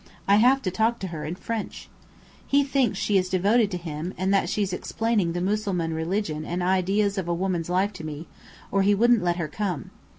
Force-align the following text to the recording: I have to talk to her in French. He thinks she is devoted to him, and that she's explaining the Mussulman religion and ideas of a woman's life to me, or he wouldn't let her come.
I 0.27 0.37
have 0.37 0.63
to 0.63 0.71
talk 0.71 0.97
to 1.01 1.09
her 1.09 1.23
in 1.25 1.35
French. 1.35 1.87
He 2.47 2.63
thinks 2.63 2.97
she 2.97 3.19
is 3.19 3.29
devoted 3.29 3.69
to 3.69 3.77
him, 3.77 4.15
and 4.17 4.33
that 4.33 4.49
she's 4.49 4.73
explaining 4.73 5.33
the 5.33 5.41
Mussulman 5.41 5.93
religion 5.93 6.43
and 6.43 6.63
ideas 6.63 7.19
of 7.19 7.27
a 7.27 7.35
woman's 7.35 7.69
life 7.69 7.93
to 7.93 8.03
me, 8.03 8.25
or 8.71 8.81
he 8.81 8.95
wouldn't 8.95 9.21
let 9.23 9.35
her 9.35 9.47
come. 9.47 9.91